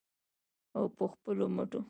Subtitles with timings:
[0.77, 1.79] او په خپلو مټو.